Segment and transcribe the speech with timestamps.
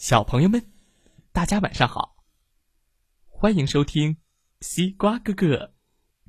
[0.00, 0.72] 小朋友们，
[1.30, 2.16] 大家晚上好！
[3.28, 4.16] 欢迎收听
[4.62, 5.74] 西瓜哥哥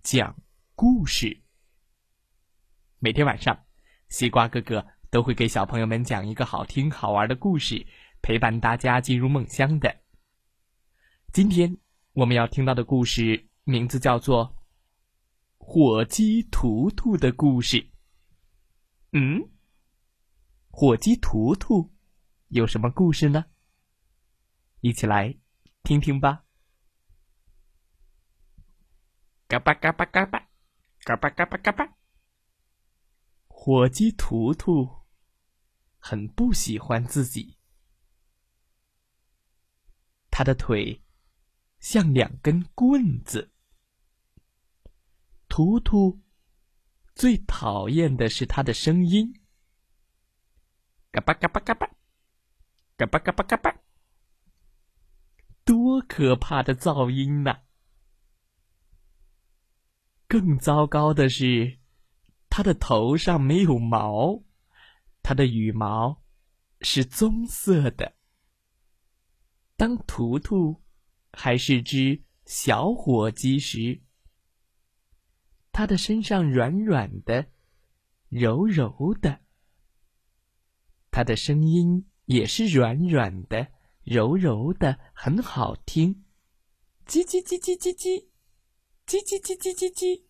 [0.04, 0.36] 讲
[0.76, 1.42] 故事。
[3.00, 3.66] 每天晚上，
[4.10, 7.88] 西瓜哥哥都会给小朋友们讲一个好听好玩的故事，
[8.22, 10.02] 陪伴大家进入梦乡的。
[11.32, 11.78] 今天
[12.12, 14.48] 我们要听到的故事名字叫做
[15.66, 17.78] 《火鸡图图的故事》。
[19.14, 19.50] 嗯，
[20.70, 21.90] 火鸡图图
[22.50, 23.46] 有什么故事呢？
[24.82, 25.38] 一起来
[25.84, 26.44] 听听吧。
[29.48, 30.50] 嘎巴嘎巴嘎巴，
[31.04, 31.98] 嘎巴嘎巴嘎巴。
[33.48, 35.04] 火鸡图图
[36.00, 37.60] 很不喜欢自己，
[40.32, 41.04] 他的腿
[41.80, 43.54] 像两根棍子。
[45.48, 46.24] 图图
[47.14, 49.42] 最讨厌的是他的声音，
[51.12, 51.88] 嘎巴嘎巴嘎巴，
[52.98, 53.81] 嘎巴嘎巴嘎巴。
[56.08, 57.62] 可怕的噪音呐！
[60.28, 61.80] 更糟糕的是，
[62.50, 64.44] 它的头上没有毛，
[65.22, 66.24] 它的羽毛
[66.82, 68.16] 是棕色的。
[69.76, 70.82] 当图图
[71.34, 74.02] 还是只小火鸡时，
[75.72, 77.48] 它的身上软软的、
[78.30, 79.42] 柔柔的，
[81.10, 83.68] 它的声音也是软软的。
[84.04, 86.26] 柔柔的，很好听，
[87.06, 88.28] 叽叽叽叽叽叽，
[89.06, 90.24] 叽叽叽叽叽叽。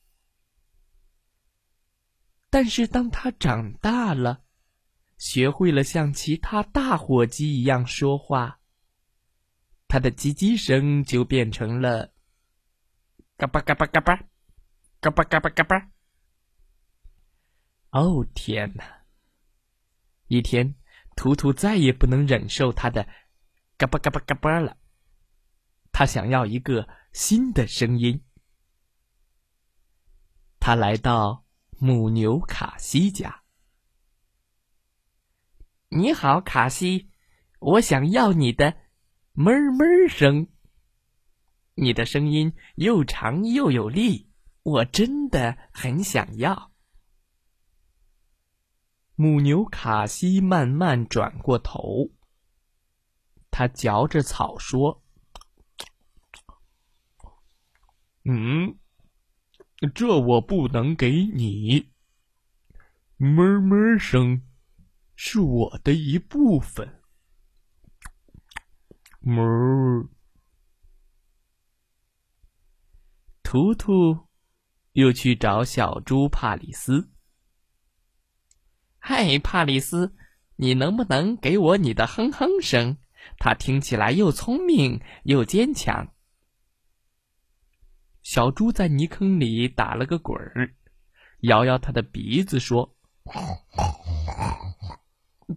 [2.49, 4.43] 但是当他长大了，
[5.17, 8.59] 学会了像其他大火鸡一样说话，
[9.87, 12.13] 他的叽叽声就变成了
[13.37, 14.15] 嘎巴嘎巴嘎巴，
[14.99, 15.91] 嘎巴嘎巴嘎巴。
[17.91, 19.05] 哦天哪！
[20.27, 20.75] 一天，
[21.15, 23.07] 图图再也不能忍受他的。
[23.81, 24.77] 嘎巴嘎巴嘎巴了，
[25.91, 28.23] 他想要一个新的声音。
[30.59, 31.47] 他来到
[31.79, 33.41] 母牛卡西家。
[35.89, 37.09] 你好，卡西，
[37.57, 38.77] 我想要你的
[39.33, 40.47] 哞哞声。
[41.73, 44.29] 你的声音又长又有力，
[44.61, 46.71] 我真的很想要。
[49.15, 52.11] 母牛卡西慢慢转过头。
[53.61, 55.03] 他嚼着草说
[58.25, 58.75] ：“嗯，
[59.93, 61.91] 这我不能给你。
[63.19, 64.41] 哞哞声
[65.15, 67.03] 是我的一部分。
[69.19, 70.09] 哞。”
[73.43, 74.27] 图图
[74.93, 77.11] 又去找小猪帕里斯。
[78.97, 80.15] 嗨，帕里斯，
[80.55, 82.97] 你能不能给我你的哼哼声？
[83.37, 86.13] 他听起来又聪明又坚强。
[88.21, 90.75] 小猪在泥坑里打了个滚儿，
[91.39, 92.95] 摇摇他的鼻子说：“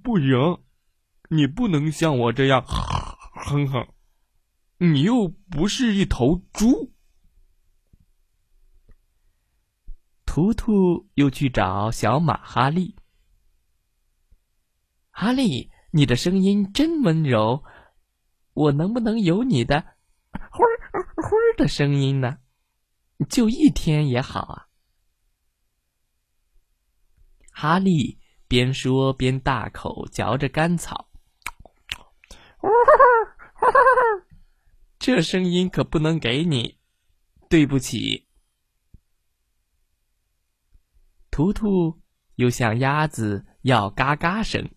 [0.03, 0.65] 不行，
[1.29, 3.87] 你不能像我这样哼哼，
[4.79, 6.95] 你又不是一头猪。”
[10.25, 12.97] 图图又去找小马哈利，
[15.11, 15.71] 哈利。
[15.97, 17.63] 你的声音真温柔，
[18.53, 19.95] 我能不能有你的
[20.51, 22.39] “呼儿呼儿”的声音呢？
[23.29, 24.67] 就一天也好啊。
[27.53, 28.19] 哈利
[28.49, 31.09] 边说边大口嚼着干草
[34.99, 36.77] ，“这声音可不能给你，
[37.49, 38.27] 对不起。”
[41.31, 42.03] 图图
[42.35, 44.69] 又向鸭子要嘎嘎声。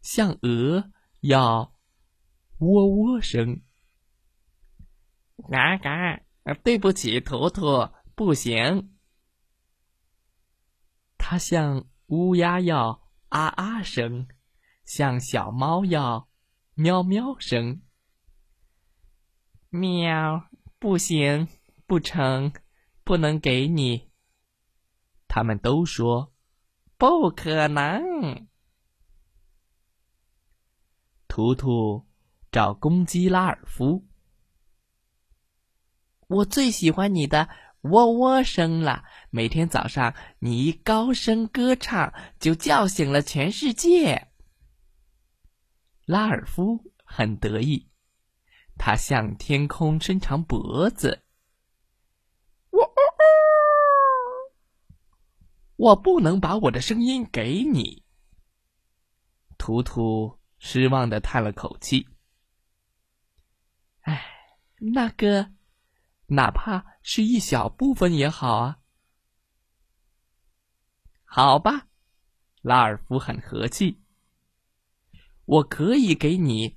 [0.00, 0.90] 像鹅
[1.20, 1.74] 要
[2.58, 3.62] 喔喔声，
[5.50, 6.22] 嘎嘎！
[6.62, 8.96] 对不起，图图，不行。
[11.16, 14.26] 它像乌鸦要啊啊声，
[14.84, 16.28] 像小猫要
[16.74, 17.82] 喵喵声。
[19.68, 20.48] 喵，
[20.78, 21.46] 不行，
[21.86, 22.52] 不成，
[23.04, 24.10] 不能给你。
[25.28, 26.34] 他们都说
[26.98, 28.48] 不可能。
[31.30, 32.04] 图图
[32.50, 34.04] 找公鸡拉尔夫。
[36.26, 37.48] 我最喜欢你的
[37.82, 39.04] 喔喔声了。
[39.30, 44.32] 每天早上你一高声歌唱，就叫醒了全世界。
[46.04, 47.88] 拉尔夫很得意，
[48.76, 51.22] 他向天空伸长脖子。
[52.70, 52.92] 我
[55.76, 58.02] 我不能把我的声音给你。
[59.56, 60.39] 图图。
[60.60, 62.06] 失望的叹了口气
[64.02, 64.22] ：“哎，
[64.78, 65.50] 那个，
[66.26, 68.78] 哪怕是一小部分也好啊。”
[71.24, 71.88] 好吧，
[72.60, 74.02] 拉尔夫很和气。
[75.46, 76.76] 我可以给你，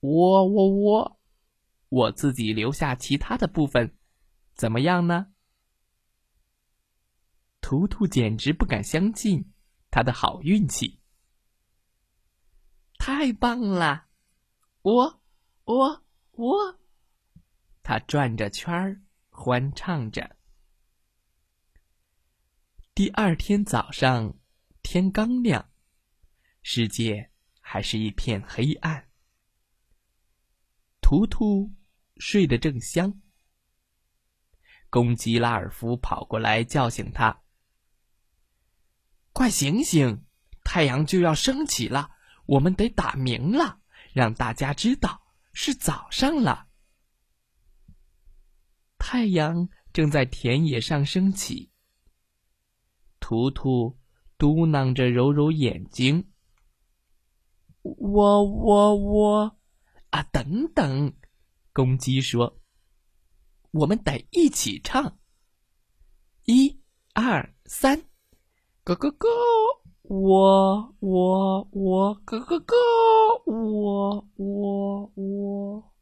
[0.00, 1.20] 我我我，
[1.90, 3.96] 我自己留下其他的部分，
[4.54, 5.32] 怎么样呢？
[7.60, 9.52] 图图简直不敢相信
[9.90, 10.99] 他的好运气。
[13.00, 14.08] 太棒了！
[14.82, 15.22] 我
[15.64, 16.78] 我我，
[17.82, 19.00] 他转着圈儿
[19.30, 20.36] 欢唱着。
[22.94, 24.38] 第二天早上，
[24.82, 25.70] 天刚亮，
[26.62, 27.30] 世界
[27.62, 29.08] 还是一片黑暗。
[31.00, 31.72] 图图
[32.18, 33.22] 睡得正香，
[34.90, 37.44] 公鸡拉尔夫跑过来叫醒他
[39.32, 40.26] ：“快醒醒，
[40.62, 42.10] 太阳就要升起了，
[42.50, 43.80] 我们得打鸣了，
[44.12, 46.66] 让大家知道是早上了。”
[48.98, 51.70] 太阳正在田野上升起。
[53.20, 53.96] 图图
[54.36, 56.32] 嘟囔着，揉揉眼睛。
[57.82, 59.56] 我我我，
[60.10, 61.14] 啊，等等！
[61.72, 62.60] 公鸡说
[63.70, 65.18] ：“我们得一起唱。
[66.46, 66.82] 一、
[67.14, 68.02] 二、三，
[68.82, 69.28] 咯咯咯！
[70.12, 72.74] 我我我，咯咯咯！
[73.46, 75.94] 我我我。”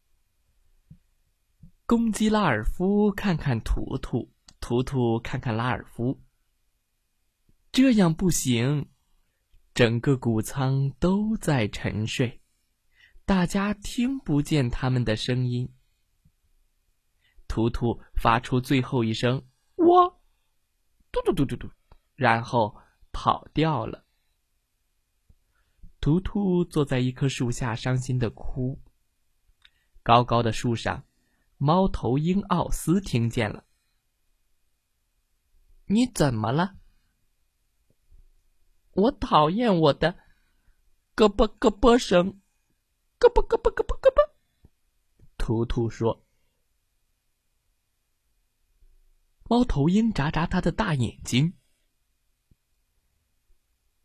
[1.84, 6.22] 公鸡拉尔夫看看图图，图图看看拉尔夫。
[7.70, 8.88] 这样不行，
[9.75, 12.40] 整个谷仓都在沉睡，
[13.26, 15.70] 大家听不见他们的声音。
[17.46, 19.44] 图图发出最后一声
[19.76, 20.22] “我”，
[21.12, 21.70] 嘟嘟嘟嘟嘟，
[22.14, 22.75] 然后
[23.12, 24.05] 跑掉了。
[26.00, 28.81] 图图坐在一棵树下，伤心的哭。
[30.02, 31.05] 高高的树上，
[31.56, 33.64] 猫头鹰奥斯听见了
[35.87, 36.76] ：“你怎么了？”
[38.93, 40.19] 我讨厌我的
[41.14, 42.40] 咯啵咯啵声，
[43.19, 44.34] 咯啵咯啵咯啵咯啵。
[45.37, 46.25] 图图说
[49.50, 51.55] ：“猫头鹰眨眨它的大眼睛。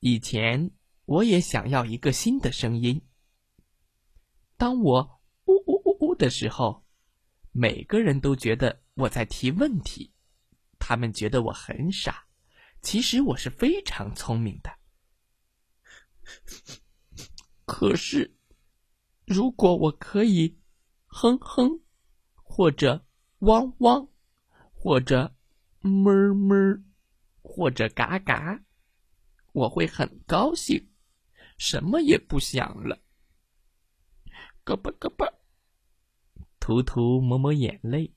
[0.05, 0.69] 以前
[1.05, 3.01] 我也想要一个新的声音。
[4.57, 6.83] 当我呜呜呜呜的时候，
[7.53, 10.11] 每个人都觉得我在提问题，
[10.77, 12.25] 他们觉得我很傻。
[12.81, 14.69] 其实我是非常聪明的。”
[17.63, 18.35] 可是，
[19.25, 20.59] 如果我可以
[21.05, 21.79] 哼哼，
[22.35, 23.05] 或者
[23.39, 24.05] 汪汪，
[24.73, 25.33] 或者
[25.81, 26.83] 哞哞，
[27.41, 28.61] 或者嘎嘎，
[29.53, 30.91] 我会很高兴，
[31.57, 33.01] 什么也不想了。
[34.65, 35.25] 咯巴咯巴，
[36.59, 38.13] 图图抹抹眼泪，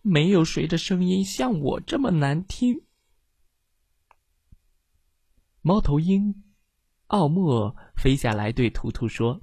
[0.00, 2.86] 没有谁的声音像我这么难听。
[5.60, 6.44] 猫头鹰。
[7.10, 9.42] 奥莫飞下来，对图图说：“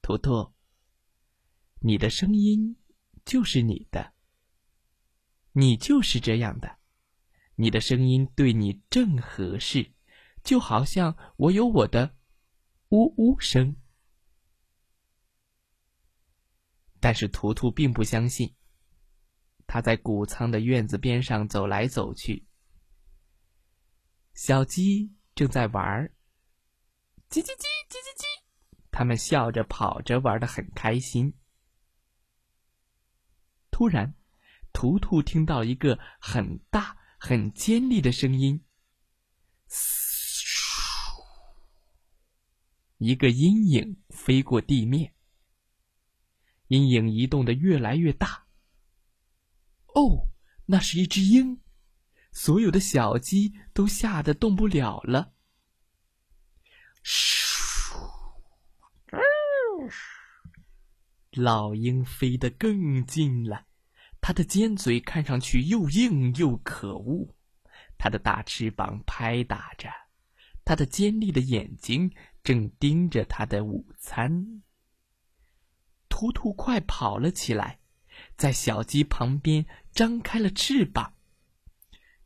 [0.00, 0.54] 图图，
[1.80, 2.76] 你的声音
[3.24, 4.12] 就是你的，
[5.50, 6.78] 你就是这样的，
[7.56, 9.92] 你的声音对你正合适，
[10.42, 12.14] 就好像我有我的
[12.90, 13.76] 呜呜声。”
[17.00, 18.54] 但是图图并不相信，
[19.66, 22.46] 他在谷仓的院子边上走来走去，
[24.34, 25.12] 小鸡。
[25.34, 26.12] 正在玩儿，
[27.28, 27.50] 叽叽叽叽叽
[28.16, 28.24] 叽，
[28.92, 31.34] 他们笑着跑着玩的很开心。
[33.72, 34.14] 突然，
[34.72, 38.62] 图图听到一个很大、很尖利的声音，
[42.98, 45.14] 一个阴影飞过地面，
[46.66, 48.46] 阴影移动的越来越大。
[49.94, 50.28] 哦，
[50.66, 51.62] 那是一只鹰。
[52.30, 55.32] 所有的小鸡都吓得动不了了。
[57.02, 57.96] 咻！
[61.30, 63.66] 老鹰飞得更近了，
[64.26, 67.28] 它的尖嘴看上去又硬又可恶，
[67.98, 69.90] 它的大翅膀拍打着，
[70.64, 72.10] 它的尖利的眼睛
[72.42, 74.62] 正盯着它的午餐。
[76.08, 77.80] 图图快跑了起来，
[78.34, 81.12] 在小鸡旁边张开了翅膀。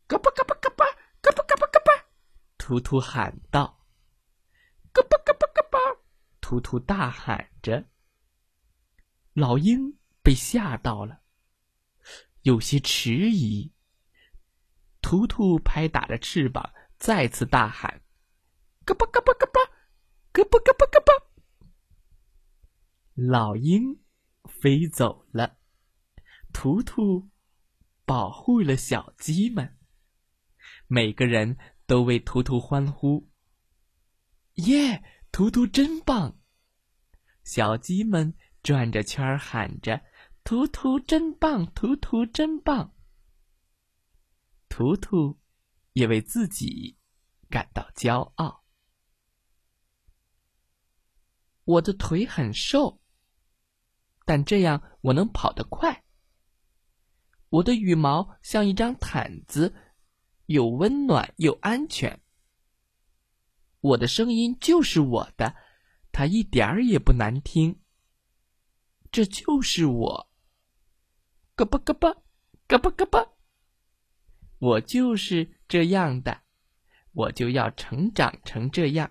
[0.06, 0.84] 嘎巴嘎巴嘎巴，
[1.20, 1.92] 嘎巴嘎巴嘎巴，
[2.58, 3.84] 图图喊道
[4.94, 5.78] ：“嘎巴嘎巴嘎巴！”
[6.40, 7.88] 图图大喊着。
[9.32, 11.22] 老鹰被吓到了，
[12.48, 13.74] 有些迟疑。
[15.02, 18.00] 图图拍打着翅膀，再次大喊
[18.86, 19.60] ：“咯巴咯巴咯巴！”
[20.32, 21.24] 咯嘣咯嘣咯嘣。
[23.14, 24.00] 老鹰
[24.46, 25.58] 飞走了，
[26.50, 27.28] 图图
[28.06, 29.76] 保护了小鸡们。
[30.86, 33.28] 每个人都为图图欢呼。
[34.54, 36.40] 耶，图图真棒！
[37.44, 40.00] 小鸡们转着圈儿喊着
[40.48, 42.94] ：“图图真棒，图图真棒。”
[44.70, 45.38] 图图
[45.92, 46.96] 也为自己
[47.50, 48.64] 感到骄傲。
[51.64, 52.98] 我的腿很瘦，
[54.24, 56.02] 但这样我能跑得快。
[57.50, 59.74] 我的羽毛像一张毯子。
[60.46, 62.22] 又温暖又安全。
[63.80, 65.54] 我的声音就是我的，
[66.10, 67.82] 它一点儿也不难听。
[69.12, 70.27] 这就是我，
[71.58, 72.14] 咯吧咯吧，
[72.68, 73.26] 咯吧咯吧。
[74.60, 76.42] 我就是这样的，
[77.12, 79.10] 我就要成长成这样。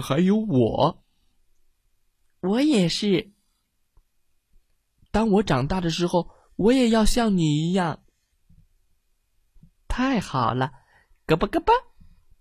[0.00, 1.04] 还有我，
[2.40, 3.32] 我也是。
[5.10, 8.04] 当我长大的时候，我也要像你一样。
[9.88, 10.70] 太好了，
[11.26, 11.72] 咯吧咯吧，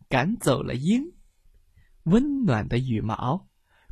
[0.07, 1.15] 赶走了鹰。
[2.03, 3.49] 温暖的羽毛，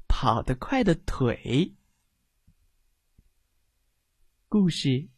[0.07, 1.75] 跑得快的腿。
[4.53, 5.09] 故事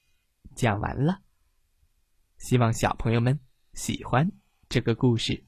[0.56, 1.22] 讲完了，
[2.38, 3.38] 希望小朋友们
[3.74, 4.32] 喜欢
[4.70, 5.46] 这个故事。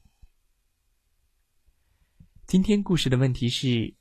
[2.46, 3.96] 今天故事的问题是：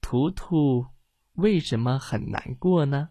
[0.00, 0.86] 图图
[1.32, 3.10] 为什么很难过呢？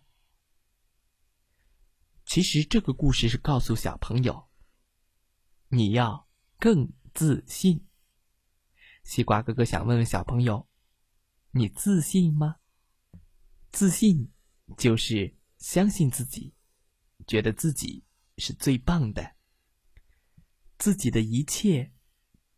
[2.26, 4.48] 其实这个故事是告诉小朋友。
[5.68, 7.86] 你要更自信。
[9.04, 10.70] 西瓜哥哥想问问小朋友：
[11.52, 12.62] 你自信吗？
[13.74, 14.32] 自信
[14.78, 15.35] 就是
[15.66, 16.54] 相信自己，
[17.26, 18.06] 觉得自己
[18.38, 19.34] 是最棒的，
[20.78, 21.92] 自己的一切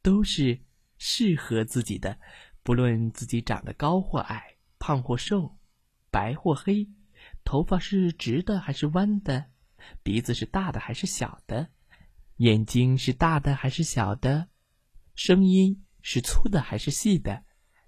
[0.01, 0.61] 都是
[0.97, 2.19] 适合自己的，
[2.63, 5.57] 不论自己长得高或矮，胖或瘦，
[6.11, 6.89] 白或黑，
[7.45, 9.51] 头发是直的还是弯的，
[10.03, 11.69] 鼻子是大的还是小的。
[12.35, 14.49] 眼睛是大的还是小的？
[15.15, 17.45] 声音是粗的还是细的？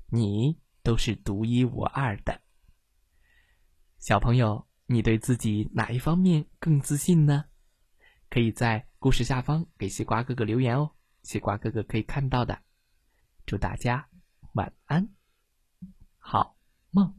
[0.08, 2.42] 你都是独一无二的。
[4.00, 7.46] 小朋友，你对自己哪一方面更自信呢？
[8.28, 10.90] 可以在故事下方给西瓜哥哥留言哦，
[11.22, 12.60] 西瓜哥哥可以看到的。
[13.46, 14.10] 祝大家
[14.54, 15.08] 晚安，
[16.18, 16.58] 好
[16.90, 17.14] 梦。